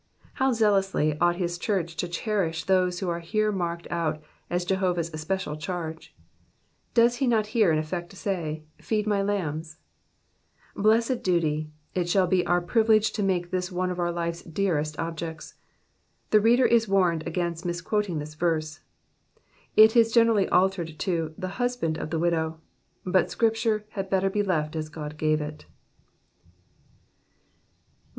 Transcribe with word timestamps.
How 0.33 0.51
zealously 0.51 1.15
ought 1.21 1.35
his 1.35 1.59
church 1.59 1.95
to 1.97 2.07
cherish 2.07 2.63
those 2.63 2.99
who 3.01 3.09
are 3.09 3.19
here 3.19 3.51
marked 3.51 3.85
out 3.91 4.19
as 4.49 4.65
Jehovah's 4.65 5.13
especial 5.13 5.55
charge. 5.55 6.15
Does 6.95 7.17
he 7.17 7.27
not 7.27 7.45
here 7.53 7.71
in 7.71 7.77
effect 7.77 8.11
say, 8.13 8.63
Feed 8.79 9.05
my 9.05 9.21
lambs" 9.21 9.77
i 10.75 10.81
Blessed 10.81 11.21
duty, 11.21 11.69
it 11.93 12.09
shall 12.09 12.25
be 12.25 12.43
our 12.47 12.61
privilege 12.61 13.11
to 13.11 13.21
make 13.21 13.51
this 13.51 13.71
one 13.71 13.91
of 13.91 13.99
our 13.99 14.11
life's 14.11 14.41
dearest 14.41 14.97
objects. 14.97 15.53
The 16.31 16.41
reader 16.41 16.65
is 16.65 16.87
warned 16.87 17.27
against 17.27 17.63
mis 17.63 17.79
quoting 17.79 18.17
this 18.17 18.33
verse; 18.33 18.79
it 19.77 19.95
is 19.95 20.11
generally 20.11 20.49
altered 20.49 20.89
into 20.89 21.35
''the 21.37 21.59
husband 21.61 21.99
of 21.99 22.09
the 22.09 22.17
widow," 22.17 22.59
but 23.05 23.27
Scriptuie 23.27 23.83
had 23.89 24.09
better 24.09 24.31
be 24.31 24.41
left 24.41 24.75
as 24.75 24.89
God 24.89 25.15
gave 25.17 25.41
it. 25.41 25.67